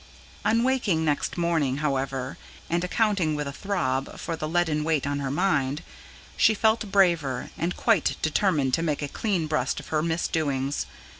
On 0.43 0.63
waking 0.63 1.05
next 1.05 1.37
morning, 1.37 1.77
however, 1.77 2.35
and 2.71 2.83
accounting, 2.83 3.35
with 3.35 3.47
a 3.47 3.53
throb, 3.53 4.17
for 4.19 4.35
the 4.35 4.49
leaden 4.49 4.83
weight 4.83 5.05
on 5.05 5.19
her 5.19 5.29
mind, 5.29 5.83
she 6.35 6.55
felt 6.55 6.91
braver, 6.91 7.51
and 7.55 7.77
quite 7.77 8.15
determined 8.23 8.73
to 8.73 8.81
make 8.81 9.03
a 9.03 9.07
clean 9.07 9.45
breast 9.45 9.79
of 9.79 9.89
her 9.89 10.01
misdoings. 10.01 10.87